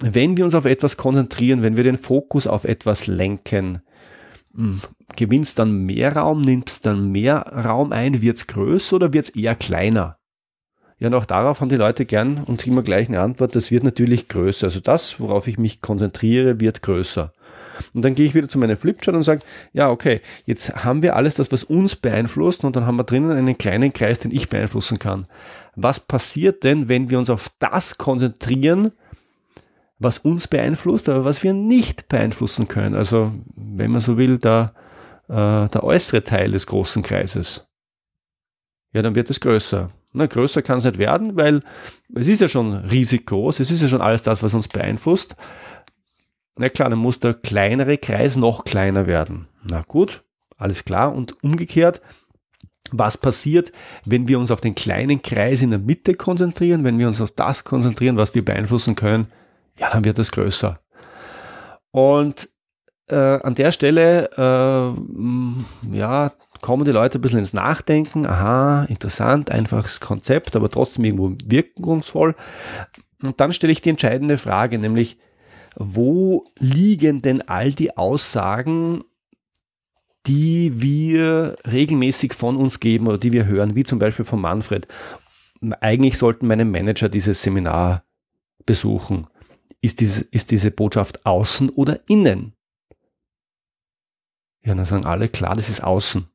wenn 0.00 0.36
wir 0.36 0.44
uns 0.44 0.54
auf 0.54 0.66
etwas 0.66 0.98
konzentrieren, 0.98 1.62
wenn 1.62 1.76
wir 1.76 1.84
den 1.84 1.96
Fokus 1.96 2.46
auf 2.46 2.64
etwas 2.64 3.06
lenken, 3.06 3.80
hm, 4.54 4.82
gewinnst 5.16 5.58
dann 5.58 5.84
mehr 5.84 6.14
Raum, 6.14 6.42
nimmst 6.42 6.84
dann 6.84 7.10
mehr 7.10 7.36
Raum 7.36 7.92
ein, 7.92 8.20
wird 8.20 8.36
es 8.36 8.46
größer 8.46 8.96
oder 8.96 9.12
wird 9.14 9.30
es 9.30 9.34
eher 9.34 9.54
kleiner? 9.54 10.18
Ja, 10.98 11.08
und 11.08 11.14
auch 11.14 11.24
darauf 11.24 11.60
haben 11.60 11.70
die 11.70 11.76
Leute 11.76 12.04
gern 12.04 12.44
und 12.44 12.66
immer 12.66 12.82
gleich 12.82 13.08
eine 13.08 13.20
Antwort, 13.20 13.56
das 13.56 13.70
wird 13.70 13.82
natürlich 13.82 14.28
größer. 14.28 14.66
Also 14.66 14.80
das, 14.80 15.20
worauf 15.20 15.48
ich 15.48 15.58
mich 15.58 15.80
konzentriere, 15.80 16.60
wird 16.60 16.82
größer. 16.82 17.32
Und 17.92 18.04
dann 18.04 18.14
gehe 18.14 18.26
ich 18.26 18.34
wieder 18.34 18.48
zu 18.48 18.58
meinem 18.58 18.76
Flipchart 18.76 19.14
und 19.14 19.22
sage, 19.22 19.42
ja, 19.72 19.90
okay, 19.90 20.20
jetzt 20.46 20.84
haben 20.84 21.02
wir 21.02 21.16
alles 21.16 21.34
das, 21.34 21.52
was 21.52 21.64
uns 21.64 21.96
beeinflusst 21.96 22.64
und 22.64 22.76
dann 22.76 22.86
haben 22.86 22.96
wir 22.96 23.04
drinnen 23.04 23.30
einen 23.30 23.58
kleinen 23.58 23.92
Kreis, 23.92 24.18
den 24.18 24.30
ich 24.30 24.48
beeinflussen 24.48 24.98
kann. 24.98 25.26
Was 25.76 26.00
passiert 26.00 26.64
denn, 26.64 26.88
wenn 26.88 27.10
wir 27.10 27.18
uns 27.18 27.30
auf 27.30 27.50
das 27.58 27.98
konzentrieren, 27.98 28.92
was 29.98 30.18
uns 30.18 30.48
beeinflusst, 30.48 31.08
aber 31.08 31.24
was 31.24 31.42
wir 31.42 31.52
nicht 31.52 32.08
beeinflussen 32.08 32.68
können? 32.68 32.94
Also, 32.94 33.32
wenn 33.56 33.90
man 33.90 34.00
so 34.00 34.16
will, 34.16 34.38
der, 34.38 34.74
äh, 35.28 35.68
der 35.68 35.82
äußere 35.82 36.24
Teil 36.24 36.52
des 36.52 36.66
großen 36.66 37.02
Kreises. 37.02 37.66
Ja, 38.92 39.02
dann 39.02 39.14
wird 39.14 39.30
es 39.30 39.40
größer. 39.40 39.90
Na, 40.16 40.26
größer 40.26 40.62
kann 40.62 40.78
es 40.78 40.84
nicht 40.84 40.98
werden, 40.98 41.36
weil 41.36 41.60
es 42.14 42.28
ist 42.28 42.40
ja 42.40 42.48
schon 42.48 42.72
riesig 42.74 43.26
groß, 43.26 43.58
es 43.58 43.72
ist 43.72 43.82
ja 43.82 43.88
schon 43.88 44.00
alles 44.00 44.22
das, 44.22 44.44
was 44.44 44.54
uns 44.54 44.68
beeinflusst. 44.68 45.34
Na 46.56 46.68
klar, 46.68 46.90
dann 46.90 46.98
muss 46.98 47.18
der 47.18 47.34
kleinere 47.34 47.98
Kreis 47.98 48.36
noch 48.36 48.64
kleiner 48.64 49.06
werden. 49.06 49.48
Na 49.62 49.82
gut, 49.82 50.24
alles 50.56 50.84
klar. 50.84 51.14
Und 51.14 51.42
umgekehrt, 51.42 52.00
was 52.92 53.18
passiert, 53.18 53.72
wenn 54.04 54.28
wir 54.28 54.38
uns 54.38 54.50
auf 54.50 54.60
den 54.60 54.74
kleinen 54.74 55.22
Kreis 55.22 55.62
in 55.62 55.70
der 55.70 55.80
Mitte 55.80 56.14
konzentrieren, 56.14 56.84
wenn 56.84 56.98
wir 56.98 57.08
uns 57.08 57.20
auf 57.20 57.32
das 57.32 57.64
konzentrieren, 57.64 58.16
was 58.16 58.34
wir 58.34 58.44
beeinflussen 58.44 58.94
können, 58.94 59.28
ja, 59.78 59.90
dann 59.90 60.04
wird 60.04 60.18
es 60.18 60.30
größer. 60.30 60.78
Und 61.90 62.48
äh, 63.08 63.16
an 63.16 63.54
der 63.54 63.72
Stelle, 63.72 64.30
äh, 64.36 65.96
ja, 65.96 66.32
kommen 66.60 66.84
die 66.84 66.92
Leute 66.92 67.18
ein 67.18 67.20
bisschen 67.20 67.40
ins 67.40 67.52
Nachdenken. 67.52 68.26
Aha, 68.26 68.84
interessant, 68.84 69.50
einfaches 69.50 70.00
Konzept, 70.00 70.56
aber 70.56 70.70
trotzdem 70.70 71.04
irgendwo 71.04 71.36
wirkungsvoll. 71.44 72.34
Und 73.22 73.40
dann 73.40 73.52
stelle 73.52 73.72
ich 73.72 73.80
die 73.80 73.90
entscheidende 73.90 74.38
Frage, 74.38 74.78
nämlich, 74.78 75.18
wo 75.76 76.44
liegen 76.58 77.22
denn 77.22 77.42
all 77.48 77.72
die 77.72 77.96
Aussagen, 77.96 79.04
die 80.26 80.80
wir 80.80 81.56
regelmäßig 81.70 82.32
von 82.32 82.56
uns 82.56 82.80
geben 82.80 83.06
oder 83.06 83.18
die 83.18 83.32
wir 83.32 83.46
hören, 83.46 83.74
wie 83.74 83.84
zum 83.84 83.98
Beispiel 83.98 84.24
von 84.24 84.40
Manfred? 84.40 84.86
Eigentlich 85.80 86.18
sollten 86.18 86.46
meine 86.46 86.64
Manager 86.64 87.08
dieses 87.08 87.42
Seminar 87.42 88.04
besuchen. 88.66 89.26
Ist 89.80 90.00
diese, 90.00 90.24
ist 90.30 90.50
diese 90.50 90.70
Botschaft 90.70 91.26
außen 91.26 91.70
oder 91.70 92.00
innen? 92.08 92.54
Ja, 94.64 94.74
dann 94.74 94.86
sagen 94.86 95.04
alle, 95.04 95.28
klar, 95.28 95.56
das 95.56 95.68
ist 95.68 95.82
außen. 95.82 96.26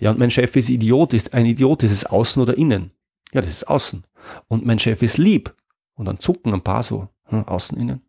Ja, 0.00 0.10
und 0.10 0.18
mein 0.18 0.30
Chef 0.30 0.56
ist 0.56 0.68
Idiot, 0.68 1.14
ist 1.14 1.32
ein 1.32 1.46
Idiot, 1.46 1.84
ist 1.84 1.92
es 1.92 2.04
außen 2.04 2.42
oder 2.42 2.56
innen? 2.56 2.90
Ja, 3.32 3.40
das 3.40 3.50
ist 3.50 3.68
außen. 3.68 4.04
Und 4.48 4.66
mein 4.66 4.80
Chef 4.80 5.02
ist 5.02 5.18
lieb. 5.18 5.54
Und 5.94 6.06
dann 6.06 6.18
zucken 6.18 6.52
ein 6.52 6.62
paar 6.62 6.82
so, 6.82 7.08
hm, 7.26 7.44
außen, 7.44 7.78
innen. 7.78 8.02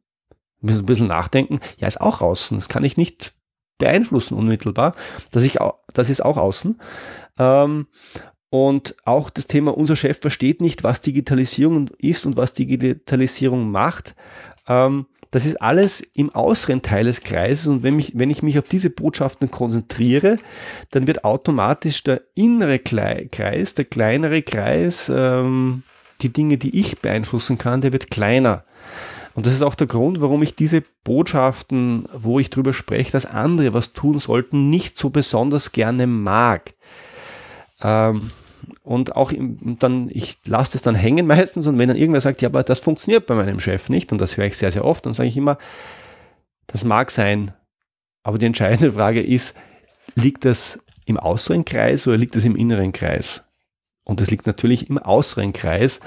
Ein 0.67 0.85
bisschen 0.85 1.07
nachdenken, 1.07 1.59
ja, 1.77 1.87
ist 1.87 2.01
auch 2.01 2.21
außen. 2.21 2.57
Das 2.57 2.69
kann 2.69 2.83
ich 2.83 2.97
nicht 2.97 3.33
beeinflussen 3.77 4.35
unmittelbar. 4.37 4.95
Das, 5.31 5.43
ich 5.43 5.57
das 5.93 6.09
ist 6.09 6.23
auch 6.23 6.37
außen. 6.37 6.79
Ähm, 7.37 7.87
und 8.49 8.95
auch 9.03 9.29
das 9.29 9.47
Thema, 9.47 9.77
unser 9.77 9.95
Chef 9.95 10.19
versteht 10.19 10.61
nicht, 10.61 10.83
was 10.83 11.01
Digitalisierung 11.01 11.89
ist 11.99 12.25
und 12.25 12.37
was 12.37 12.53
Digitalisierung 12.53 13.71
macht. 13.71 14.15
Ähm, 14.67 15.05
das 15.31 15.45
ist 15.45 15.61
alles 15.61 15.99
im 15.99 16.33
äußeren 16.33 16.81
Teil 16.81 17.05
des 17.05 17.21
Kreises 17.21 17.67
und 17.67 17.83
wenn, 17.83 17.97
mich, 17.97 18.13
wenn 18.15 18.29
ich 18.29 18.43
mich 18.43 18.57
auf 18.57 18.69
diese 18.69 18.89
Botschaften 18.89 19.51
konzentriere, 19.51 20.39
dann 20.91 21.05
wird 21.05 21.25
automatisch 21.25 22.01
der 22.03 22.21
innere 22.33 22.79
Kreis, 22.79 23.75
der 23.75 23.85
kleinere 23.85 24.41
Kreis, 24.41 25.11
ähm, 25.13 25.83
die 26.21 26.29
Dinge, 26.29 26.57
die 26.57 26.79
ich 26.79 26.99
beeinflussen 26.99 27.57
kann, 27.57 27.81
der 27.81 27.91
wird 27.91 28.09
kleiner. 28.09 28.63
Und 29.37 29.45
das 29.45 29.53
ist 29.53 29.61
auch 29.61 29.75
der 29.75 29.85
Grund, 29.85 30.19
warum 30.19 30.41
ich 30.41 30.55
diese 30.55 30.83
Botschaften, 31.03 32.09
wo 32.11 32.39
ich 32.39 32.49
drüber 32.49 32.73
spreche, 32.73 33.11
dass 33.11 33.27
andere 33.27 33.71
was 33.71 33.93
tun 33.93 34.17
sollten, 34.17 34.71
nicht 34.71 34.97
so 34.97 35.11
besonders 35.11 35.73
gerne 35.73 36.07
mag. 36.07 36.73
Ähm, 37.83 38.31
und 38.81 39.15
auch 39.15 39.31
im, 39.31 39.77
dann, 39.77 40.09
ich 40.11 40.39
lasse 40.45 40.71
das 40.71 40.81
dann 40.81 40.95
hängen 40.95 41.27
meistens 41.27 41.67
und 41.67 41.77
wenn 41.77 41.87
dann 41.87 41.97
irgendwer 41.97 42.19
sagt, 42.19 42.41
ja, 42.41 42.49
aber 42.49 42.63
das 42.63 42.79
funktioniert 42.79 43.27
bei 43.27 43.35
meinem 43.35 43.59
Chef 43.59 43.89
nicht 43.89 44.11
und 44.11 44.19
das 44.19 44.37
höre 44.37 44.45
ich 44.45 44.57
sehr, 44.57 44.71
sehr 44.71 44.83
oft, 44.83 45.05
dann 45.05 45.13
sage 45.13 45.29
ich 45.29 45.37
immer, 45.37 45.59
das 46.65 46.83
mag 46.83 47.11
sein, 47.11 47.53
aber 48.23 48.39
die 48.39 48.47
entscheidende 48.47 48.93
Frage 48.93 49.21
ist, 49.21 49.55
liegt 50.15 50.45
das 50.45 50.79
im 51.05 51.19
äußeren 51.19 51.63
Kreis 51.63 52.07
oder 52.07 52.17
liegt 52.17 52.35
das 52.35 52.43
im 52.43 52.55
inneren 52.55 52.91
Kreis? 52.91 53.45
Und 54.03 54.19
das 54.19 54.31
liegt 54.31 54.47
natürlich 54.47 54.89
im 54.89 54.97
äußeren 54.97 55.53
Kreis. 55.53 55.99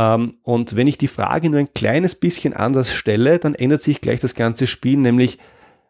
Ähm, 0.00 0.38
und 0.42 0.76
wenn 0.76 0.86
ich 0.86 0.96
die 0.96 1.08
Frage 1.08 1.50
nur 1.50 1.60
ein 1.60 1.74
kleines 1.74 2.14
bisschen 2.14 2.54
anders 2.54 2.92
stelle, 2.92 3.38
dann 3.38 3.54
ändert 3.54 3.82
sich 3.82 4.00
gleich 4.00 4.20
das 4.20 4.34
ganze 4.34 4.66
Spiel, 4.66 4.96
nämlich 4.96 5.38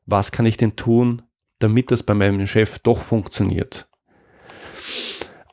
was 0.07 0.33
kann 0.33 0.47
ich 0.47 0.57
denn 0.57 0.75
tun, 0.75 1.23
damit 1.61 1.93
das 1.93 2.03
bei 2.03 2.15
meinem 2.15 2.47
Chef 2.47 2.81
doch 2.81 2.99
funktioniert? 2.99 3.89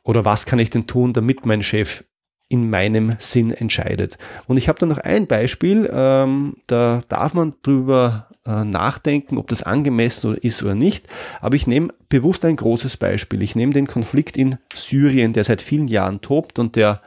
Oder 0.02 0.24
was 0.24 0.44
kann 0.46 0.58
ich 0.58 0.70
denn 0.70 0.86
tun, 0.86 1.12
damit 1.12 1.46
mein 1.46 1.62
Chef 1.62 2.02
in 2.48 2.70
meinem 2.70 3.14
Sinn 3.18 3.50
entscheidet. 3.50 4.16
Und 4.46 4.56
ich 4.56 4.68
habe 4.68 4.78
da 4.78 4.86
noch 4.86 4.96
ein 4.96 5.26
Beispiel, 5.26 5.88
ähm, 5.92 6.56
da 6.66 7.02
darf 7.10 7.34
man 7.34 7.54
drüber 7.62 8.28
äh, 8.46 8.64
nachdenken, 8.64 9.36
ob 9.36 9.48
das 9.48 9.62
angemessen 9.62 10.34
ist 10.34 10.62
oder 10.62 10.74
nicht. 10.74 11.06
Aber 11.42 11.56
ich 11.56 11.66
nehme 11.66 11.92
bewusst 12.08 12.46
ein 12.46 12.56
großes 12.56 12.96
Beispiel. 12.96 13.42
Ich 13.42 13.54
nehme 13.54 13.74
den 13.74 13.86
Konflikt 13.86 14.38
in 14.38 14.56
Syrien, 14.74 15.34
der 15.34 15.44
seit 15.44 15.60
vielen 15.60 15.88
Jahren 15.88 16.22
tobt 16.22 16.58
und 16.58 16.74
der, 16.74 17.02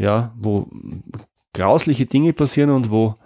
ja, 0.00 0.32
wo 0.36 0.68
grausliche 1.52 2.06
Dinge 2.06 2.32
passieren 2.32 2.70
und 2.70 2.90
wo 2.90 3.16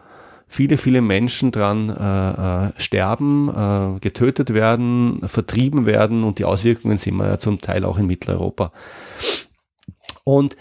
viele, 0.47 0.77
viele 0.77 1.01
Menschen 1.01 1.53
dran 1.53 1.89
äh, 1.89 2.67
äh, 2.69 2.73
sterben, 2.77 3.49
äh, 3.49 4.01
getötet 4.01 4.53
werden, 4.53 5.21
vertrieben 5.27 5.87
werden 5.87 6.25
und 6.25 6.39
die 6.39 6.45
Auswirkungen 6.45 6.97
sehen 6.97 7.17
wir 7.17 7.27
ja 7.27 7.39
zum 7.39 7.61
Teil 7.61 7.85
auch 7.85 7.99
in 7.99 8.07
Mitteleuropa. 8.07 8.73
Und 10.25 10.57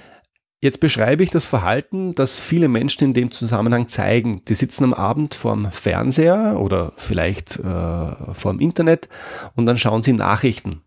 Jetzt 0.64 0.80
beschreibe 0.80 1.24
ich 1.24 1.30
das 1.30 1.44
Verhalten, 1.44 2.14
das 2.14 2.40
viele 2.40 2.70
Menschen 2.70 3.04
in 3.04 3.14
dem 3.14 3.32
Zusammenhang 3.32 3.90
zeigen. 3.90 4.46
Die 4.48 4.56
sitzen 4.56 4.86
am 4.86 4.94
Abend 4.94 5.34
vorm 5.34 5.70
Fernseher 5.70 6.58
oder 6.58 6.94
vielleicht 6.96 7.60
äh, 7.60 8.34
vorm 8.34 8.62
Internet 8.62 9.10
und 9.58 9.66
dann 9.66 9.76
schauen 9.76 10.04
sie 10.04 10.14
Nachrichten. 10.14 10.82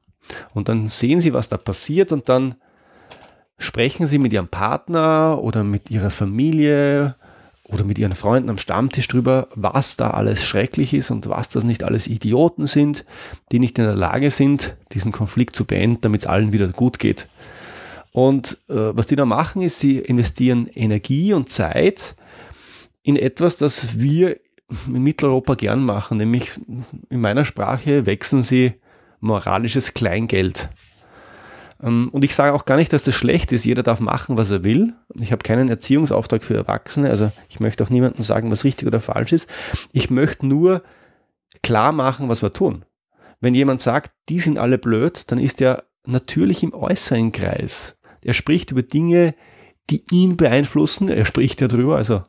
Und 0.55 0.71
dann 0.71 0.87
sehen 0.87 1.21
sie, 1.21 1.35
was 1.35 1.51
da 1.51 1.59
passiert 1.59 2.11
und 2.11 2.31
dann 2.31 2.55
sprechen 3.59 4.07
sie 4.07 4.19
mit 4.19 4.33
ihrem 4.33 4.49
Partner 4.49 5.39
oder 5.43 5.65
mit 5.65 5.91
ihrer 5.91 6.11
Familie 6.11 7.17
oder 7.65 7.85
mit 7.85 7.99
ihren 7.99 8.15
Freunden 8.15 8.51
am 8.51 8.59
Stammtisch 8.59 9.09
drüber, 9.09 9.49
was 9.55 9.97
da 9.97 10.11
alles 10.11 10.45
schrecklich 10.45 10.95
ist 10.95 11.11
und 11.11 11.29
was 11.29 11.49
das 11.49 11.65
nicht 11.65 11.83
alles 11.83 12.07
Idioten 12.07 12.67
sind, 12.67 13.05
die 13.51 13.59
nicht 13.59 13.79
in 13.79 13.85
der 13.85 13.97
Lage 13.97 14.31
sind, 14.31 14.77
diesen 14.93 15.11
Konflikt 15.11 15.57
zu 15.57 15.65
beenden, 15.65 16.01
damit 16.03 16.23
es 16.23 16.27
allen 16.27 16.53
wieder 16.53 16.69
gut 16.69 16.99
geht. 16.99 17.27
Und 18.13 18.59
äh, 18.69 18.97
was 18.97 19.07
die 19.07 19.17
da 19.17 19.25
machen, 19.25 19.63
ist, 19.63 19.81
sie 19.81 19.99
investieren 19.99 20.69
Energie 20.69 21.33
und 21.33 21.51
Zeit 21.51 22.15
in 23.03 23.17
etwas, 23.17 23.57
das 23.57 24.01
wir 24.01 24.39
in 24.87 25.03
Mitteleuropa 25.03 25.55
gern 25.55 25.85
machen, 25.85 26.19
nämlich 26.19 26.59
in 27.11 27.21
meiner 27.21 27.45
Sprache 27.45 28.07
wechseln 28.07 28.43
sie 28.43 28.75
moralisches 29.21 29.95
Kleingeld. 29.95 30.69
Ähm, 31.83 32.09
und 32.13 32.25
ich 32.25 32.35
sage 32.35 32.55
auch 32.55 32.65
gar 32.65 32.77
nicht, 32.77 32.93
dass 32.93 33.03
das 33.03 33.15
schlecht 33.15 33.53
ist. 33.53 33.65
Jeder 33.65 33.83
darf 33.83 34.01
machen, 34.01 34.37
was 34.39 34.51
er 34.51 34.65
will. 34.65 34.95
Ich 35.21 35.33
habe 35.33 35.43
keinen 35.43 35.69
Erziehungsauftrag 35.69 36.43
für 36.43 36.55
Erwachsene. 36.55 37.11
Also 37.11 37.31
ich 37.49 37.61
möchte 37.61 37.85
auch 37.85 37.91
niemandem 37.91 38.25
sagen, 38.25 38.51
was 38.51 38.65
richtig 38.65 38.87
oder 38.87 39.01
falsch 39.01 39.33
ist. 39.33 39.49
Ich 39.93 40.11
möchte 40.11 40.47
nur 40.47 40.83
klar 41.63 41.93
machen, 41.93 42.29
was 42.29 42.43
wir 42.43 42.53
tun. 42.53 42.85
Wenn 43.41 43.55
jemand 43.55 43.81
sagt, 43.81 44.13
die 44.29 44.41
sind 44.41 44.59
alle 44.59 44.79
blöd, 44.79 45.31
dann 45.31 45.39
ist 45.39 45.61
er 45.61 45.85
natürlich 46.07 46.63
im 46.63 46.73
äußeren 46.73 47.33
Kreis. 47.33 47.97
Er 48.25 48.33
spricht 48.33 48.71
über 48.71 48.83
Dinge, 48.83 49.35
die 49.91 50.03
ihn 50.11 50.37
beeinflussen. 50.37 51.09
Er 51.09 51.25
spricht 51.25 51.61
ja 51.61 51.69
drüber, 51.69 51.97
also 51.97 52.25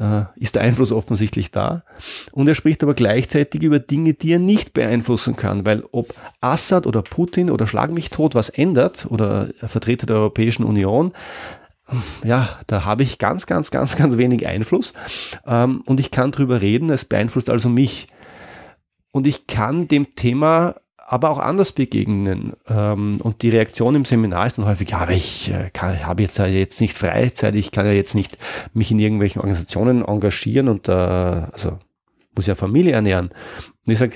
äh, 0.00 0.22
ist 0.36 0.54
der 0.54 0.62
Einfluss 0.62 0.90
offensichtlich 0.90 1.50
da. 1.50 1.84
Und 2.32 2.48
er 2.48 2.54
spricht 2.54 2.82
aber 2.82 2.94
gleichzeitig 2.94 3.62
über 3.62 3.78
Dinge, 3.78 4.14
die 4.14 4.32
er 4.32 4.38
nicht 4.38 4.72
beeinflussen 4.72 5.36
kann, 5.36 5.66
weil 5.66 5.84
ob 5.92 6.14
Assad 6.40 6.86
oder 6.86 7.02
Putin 7.02 7.50
oder 7.50 7.66
Schlag 7.66 7.92
mich 7.92 8.10
tot 8.10 8.34
was 8.34 8.48
ändert 8.48 9.06
oder 9.10 9.50
Vertreter 9.58 10.06
der 10.06 10.16
Europäischen 10.16 10.64
Union, 10.64 11.12
ja, 12.24 12.58
da 12.66 12.84
habe 12.84 13.02
ich 13.02 13.18
ganz, 13.18 13.46
ganz, 13.46 13.70
ganz, 13.70 13.96
ganz 13.96 14.16
wenig 14.16 14.46
Einfluss 14.46 14.94
ähm, 15.46 15.82
und 15.86 16.00
ich 16.00 16.10
kann 16.10 16.30
drüber 16.30 16.60
reden, 16.60 16.88
es 16.90 17.04
beeinflusst 17.04 17.50
also 17.50 17.68
mich. 17.68 18.06
Und 19.12 19.26
ich 19.26 19.48
kann 19.48 19.88
dem 19.88 20.14
Thema 20.14 20.76
aber 21.12 21.30
auch 21.30 21.40
anders 21.40 21.72
begegnen. 21.72 22.52
Ähm, 22.68 23.20
und 23.20 23.42
die 23.42 23.48
Reaktion 23.48 23.96
im 23.96 24.04
Seminar 24.04 24.46
ist 24.46 24.58
dann 24.58 24.64
häufig, 24.64 24.90
ja, 24.90 24.98
aber 24.98 25.10
ich 25.10 25.50
äh, 25.50 25.68
kann, 25.72 26.06
habe 26.06 26.22
jetzt, 26.22 26.38
jetzt 26.38 26.80
nicht 26.80 26.96
Freizeit, 26.96 27.56
ich 27.56 27.72
kann 27.72 27.84
ja 27.84 27.90
jetzt 27.90 28.14
nicht 28.14 28.38
mich 28.74 28.92
in 28.92 29.00
irgendwelchen 29.00 29.40
Organisationen 29.40 30.04
engagieren 30.04 30.68
und 30.68 30.86
äh, 30.86 30.92
also 30.92 31.80
muss 32.36 32.46
ja 32.46 32.54
Familie 32.54 32.92
ernähren. 32.92 33.30
Und 33.84 33.92
ich 33.92 33.98
sage, 33.98 34.14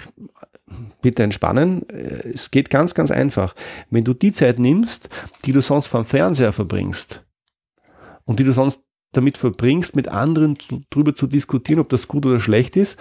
bitte 1.03 1.25
entspannen. 1.25 1.83
Äh, 1.89 2.29
es 2.33 2.53
geht 2.53 2.71
ganz, 2.71 2.95
ganz 2.95 3.11
einfach. 3.11 3.57
Wenn 3.91 4.05
du 4.05 4.15
die 4.15 4.31
Zeit 4.31 4.61
nimmst, 4.61 5.09
die 5.47 5.51
du 5.51 5.63
sonst 5.63 5.89
vom 5.89 6.07
Fernseher 6.07 6.53
verbringst 6.53 7.25
und 8.25 8.39
die 8.39 8.45
du 8.45 8.53
sonst 8.53 8.85
damit 9.11 9.37
verbringst, 9.37 9.97
mit 9.97 10.07
anderen 10.07 10.57
darüber 10.91 11.13
zu 11.13 11.27
diskutieren, 11.27 11.81
ob 11.81 11.89
das 11.89 12.07
gut 12.07 12.25
oder 12.25 12.39
schlecht 12.39 12.77
ist, 12.77 13.01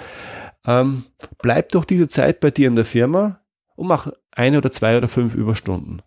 ähm, 0.66 1.04
bleib 1.44 1.74
doch 1.74 1.86
diese 1.86 2.08
Zeit 2.08 2.40
bei 2.40 2.50
dir 2.50 2.68
in 2.70 2.76
der 2.76 2.86
Firma 2.86 3.43
und 3.76 3.88
mach 3.88 4.12
eine 4.32 4.58
oder 4.58 4.72
zwei 4.72 4.98
oder 4.98 5.08
fünf 5.08 5.36
Überstunden. 5.36 6.02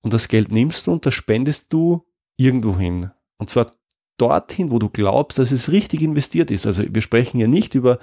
Und 0.00 0.12
das 0.12 0.28
Geld 0.28 0.52
nimmst 0.52 0.86
du 0.86 0.92
und 0.92 1.06
das 1.06 1.14
spendest 1.14 1.72
du 1.72 2.06
irgendwo 2.36 2.78
hin. 2.78 3.10
Und 3.36 3.50
zwar 3.50 3.72
dorthin, 4.16 4.70
wo 4.70 4.78
du 4.78 4.88
glaubst, 4.88 5.38
dass 5.38 5.52
es 5.52 5.70
richtig 5.70 6.02
investiert 6.02 6.50
ist. 6.50 6.66
Also 6.66 6.82
wir 6.88 7.02
sprechen 7.02 7.38
ja 7.38 7.46
nicht 7.46 7.74
über 7.74 7.98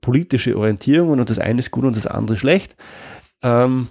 politische 0.00 0.56
Orientierungen 0.56 1.20
und 1.20 1.30
das 1.30 1.38
eine 1.38 1.60
ist 1.60 1.70
gut 1.70 1.84
und 1.84 1.96
das 1.96 2.06
andere 2.06 2.36
schlecht. 2.36 2.76
Ähm, 3.42 3.88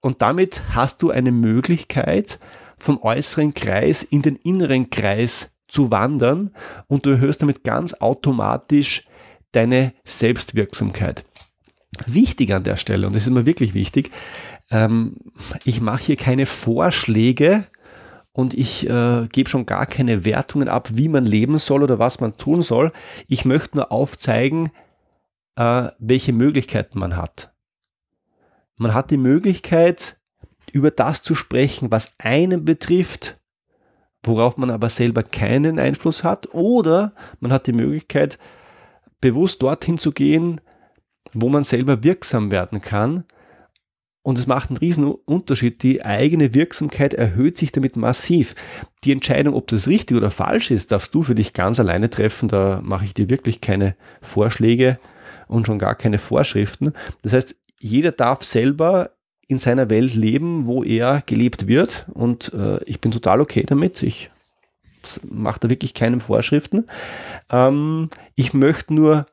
und 0.00 0.22
damit 0.22 0.62
hast 0.74 1.02
du 1.02 1.10
eine 1.10 1.32
Möglichkeit, 1.32 2.38
vom 2.78 3.00
äußeren 3.02 3.54
Kreis 3.54 4.02
in 4.02 4.20
den 4.22 4.36
inneren 4.36 4.90
Kreis 4.90 5.56
zu 5.68 5.90
wandern 5.90 6.54
und 6.86 7.06
du 7.06 7.10
erhöhst 7.10 7.40
damit 7.40 7.64
ganz 7.64 7.94
automatisch 7.94 9.06
deine 9.52 9.94
Selbstwirksamkeit. 10.04 11.24
Wichtig 12.06 12.52
an 12.52 12.64
der 12.64 12.76
Stelle, 12.76 13.06
und 13.06 13.14
das 13.14 13.22
ist 13.22 13.32
mir 13.32 13.46
wirklich 13.46 13.74
wichtig, 13.74 14.10
ähm, 14.70 15.16
ich 15.64 15.80
mache 15.80 16.04
hier 16.04 16.16
keine 16.16 16.46
Vorschläge, 16.46 17.66
und 18.36 18.52
ich 18.52 18.88
äh, 18.90 19.28
gebe 19.32 19.48
schon 19.48 19.64
gar 19.64 19.86
keine 19.86 20.24
Wertungen 20.24 20.68
ab, 20.68 20.88
wie 20.92 21.08
man 21.08 21.24
leben 21.24 21.58
soll 21.58 21.84
oder 21.84 22.00
was 22.00 22.18
man 22.18 22.36
tun 22.36 22.62
soll. 22.62 22.92
Ich 23.28 23.44
möchte 23.44 23.76
nur 23.76 23.92
aufzeigen, 23.92 24.70
äh, 25.54 25.88
welche 26.00 26.32
Möglichkeiten 26.32 26.98
man 26.98 27.16
hat. 27.16 27.54
Man 28.76 28.92
hat 28.92 29.12
die 29.12 29.18
Möglichkeit, 29.18 30.18
über 30.72 30.90
das 30.90 31.22
zu 31.22 31.36
sprechen, 31.36 31.92
was 31.92 32.12
einen 32.18 32.64
betrifft, 32.64 33.38
worauf 34.24 34.56
man 34.56 34.70
aber 34.70 34.88
selber 34.88 35.22
keinen 35.22 35.78
Einfluss 35.78 36.24
hat, 36.24 36.52
oder 36.52 37.14
man 37.38 37.52
hat 37.52 37.68
die 37.68 37.72
Möglichkeit, 37.72 38.40
bewusst 39.20 39.62
dorthin 39.62 39.96
zu 39.96 40.10
gehen, 40.10 40.60
wo 41.32 41.48
man 41.48 41.64
selber 41.64 42.04
wirksam 42.04 42.50
werden 42.50 42.80
kann 42.80 43.24
und 44.24 44.38
es 44.38 44.46
macht 44.46 44.70
einen 44.70 44.78
riesen 44.78 45.04
Unterschied. 45.04 45.82
Die 45.82 46.02
eigene 46.02 46.54
Wirksamkeit 46.54 47.12
erhöht 47.12 47.58
sich 47.58 47.72
damit 47.72 47.96
massiv. 47.96 48.54
Die 49.04 49.12
Entscheidung, 49.12 49.52
ob 49.54 49.66
das 49.68 49.86
richtig 49.86 50.16
oder 50.16 50.30
falsch 50.30 50.70
ist, 50.70 50.92
darfst 50.92 51.14
du 51.14 51.22
für 51.22 51.34
dich 51.34 51.52
ganz 51.52 51.78
alleine 51.78 52.08
treffen. 52.08 52.48
Da 52.48 52.80
mache 52.82 53.04
ich 53.04 53.12
dir 53.12 53.28
wirklich 53.28 53.60
keine 53.60 53.96
Vorschläge 54.22 54.98
und 55.46 55.66
schon 55.66 55.78
gar 55.78 55.94
keine 55.94 56.16
Vorschriften. 56.16 56.94
Das 57.20 57.34
heißt, 57.34 57.54
jeder 57.78 58.12
darf 58.12 58.42
selber 58.42 59.10
in 59.46 59.58
seiner 59.58 59.90
Welt 59.90 60.14
leben, 60.14 60.66
wo 60.66 60.82
er 60.82 61.22
gelebt 61.26 61.68
wird. 61.68 62.06
Und 62.14 62.50
äh, 62.54 62.82
ich 62.84 63.02
bin 63.02 63.12
total 63.12 63.42
okay 63.42 63.64
damit. 63.66 64.02
Ich 64.02 64.30
mache 65.28 65.60
da 65.60 65.68
wirklich 65.68 65.92
keine 65.92 66.18
Vorschriften. 66.18 66.86
Ähm, 67.50 68.08
ich 68.36 68.54
möchte 68.54 68.94
nur 68.94 69.26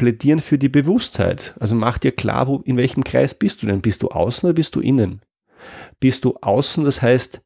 plädieren 0.00 0.38
für 0.38 0.56
die 0.56 0.70
Bewusstheit. 0.70 1.54
Also 1.60 1.74
mach 1.74 1.98
dir 1.98 2.12
klar, 2.12 2.46
wo, 2.46 2.56
in 2.64 2.78
welchem 2.78 3.04
Kreis 3.04 3.34
bist 3.34 3.60
du 3.60 3.66
denn? 3.66 3.82
Bist 3.82 4.02
du 4.02 4.08
außen 4.08 4.46
oder 4.46 4.54
bist 4.54 4.74
du 4.74 4.80
innen? 4.80 5.20
Bist 6.00 6.24
du 6.24 6.38
außen, 6.40 6.86
das 6.86 7.02
heißt, 7.02 7.42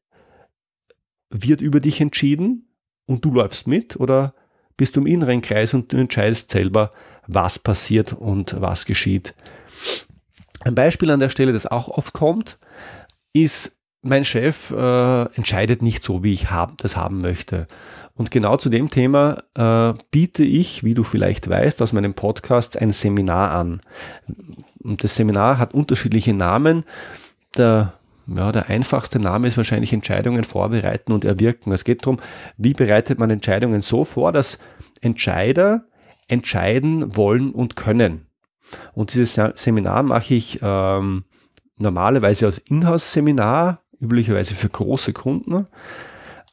wird 1.30 1.60
über 1.60 1.80
dich 1.80 2.00
entschieden 2.00 2.68
und 3.06 3.24
du 3.24 3.32
läufst 3.32 3.66
mit 3.66 3.96
oder 3.96 4.36
bist 4.76 4.94
du 4.94 5.00
im 5.00 5.08
inneren 5.08 5.42
Kreis 5.42 5.74
und 5.74 5.92
du 5.92 5.96
entscheidest 5.96 6.52
selber, 6.52 6.92
was 7.26 7.58
passiert 7.58 8.12
und 8.12 8.60
was 8.60 8.86
geschieht. 8.86 9.34
Ein 10.60 10.76
Beispiel 10.76 11.10
an 11.10 11.18
der 11.18 11.30
Stelle, 11.30 11.52
das 11.52 11.66
auch 11.66 11.88
oft 11.88 12.12
kommt, 12.12 12.60
ist, 13.32 13.80
mein 14.04 14.24
Chef 14.24 14.70
äh, 14.70 15.22
entscheidet 15.34 15.82
nicht 15.82 16.04
so, 16.04 16.22
wie 16.22 16.32
ich 16.32 16.50
hab, 16.50 16.78
das 16.78 16.96
haben 16.96 17.20
möchte. 17.20 17.66
Und 18.14 18.30
genau 18.30 18.56
zu 18.56 18.68
dem 18.68 18.90
Thema 18.90 19.38
äh, 19.54 19.94
biete 20.10 20.44
ich, 20.44 20.84
wie 20.84 20.94
du 20.94 21.02
vielleicht 21.02 21.48
weißt, 21.48 21.82
aus 21.82 21.92
meinem 21.92 22.14
Podcast 22.14 22.80
ein 22.80 22.90
Seminar 22.90 23.50
an. 23.50 23.80
Und 24.82 25.02
das 25.02 25.16
Seminar 25.16 25.58
hat 25.58 25.74
unterschiedliche 25.74 26.32
Namen. 26.32 26.84
Der, 27.56 27.94
ja, 28.26 28.52
der 28.52 28.68
einfachste 28.68 29.18
Name 29.18 29.48
ist 29.48 29.56
wahrscheinlich 29.56 29.92
Entscheidungen 29.92 30.44
vorbereiten 30.44 31.12
und 31.12 31.24
erwirken. 31.24 31.72
Es 31.72 31.84
geht 31.84 32.02
darum, 32.02 32.20
wie 32.56 32.72
bereitet 32.72 33.18
man 33.18 33.30
Entscheidungen 33.30 33.80
so 33.80 34.04
vor, 34.04 34.30
dass 34.30 34.58
Entscheider 35.00 35.84
entscheiden 36.28 37.16
wollen 37.16 37.50
und 37.50 37.74
können. 37.74 38.26
Und 38.92 39.12
dieses 39.12 39.40
Seminar 39.56 40.02
mache 40.04 40.34
ich 40.34 40.60
ähm, 40.62 41.24
normalerweise 41.76 42.46
als 42.46 42.58
Inhouse-Seminar, 42.58 43.83
üblicherweise 44.04 44.54
für 44.54 44.68
große 44.68 45.12
Kunden. 45.12 45.66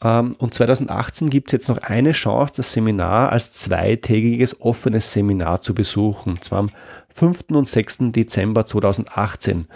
Ähm, 0.04 0.32
und 0.40 0.54
2018 0.54 1.30
gibt 1.30 1.50
es 1.50 1.52
jetzt 1.54 1.70
noch 1.70 1.78
eine 1.80 2.12
Chance, 2.12 2.54
das 2.58 2.74
Seminar 2.74 3.32
als 3.32 3.54
zweitägiges 3.54 4.62
offenes 4.62 5.14
Seminar 5.14 5.62
zu 5.62 5.74
besuchen. 5.74 6.32
Und 6.32 6.44
zwar 6.44 6.60
am 6.60 6.70
5. 7.10 7.52
und 7.52 7.68
6. 7.68 8.12
Dezember 8.12 8.66
2018. 8.66 9.68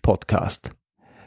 podcast 0.02 0.70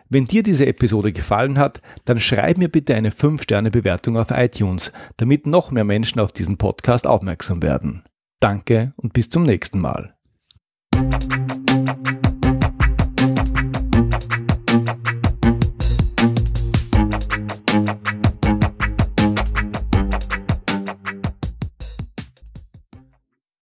Wenn 0.09 0.25
dir 0.25 0.43
diese 0.43 0.65
Episode 0.65 1.13
gefallen 1.13 1.57
hat, 1.57 1.81
dann 2.03 2.19
schreib 2.19 2.57
mir 2.57 2.69
bitte 2.69 2.95
eine 2.95 3.11
5-Sterne-Bewertung 3.11 4.17
auf 4.17 4.31
iTunes, 4.31 4.91
damit 5.17 5.47
noch 5.47 5.71
mehr 5.71 5.85
Menschen 5.85 6.19
auf 6.19 6.31
diesen 6.31 6.57
Podcast 6.57 7.07
aufmerksam 7.07 7.61
werden. 7.61 8.03
Danke 8.41 8.93
und 8.97 9.13
bis 9.13 9.29
zum 9.29 9.43
nächsten 9.43 9.79
Mal. 9.79 10.13